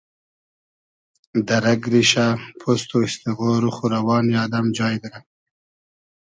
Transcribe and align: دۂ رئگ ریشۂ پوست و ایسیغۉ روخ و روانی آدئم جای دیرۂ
دۂ 1.47 1.57
رئگ 1.63 1.83
ریشۂ 1.93 2.25
پوست 2.59 2.89
و 2.93 2.97
ایسیغۉ 3.01 3.39
روخ 3.63 3.77
و 3.85 3.87
روانی 3.95 4.35
آدئم 4.43 4.67
جای 4.77 4.95
دیرۂ 5.01 5.19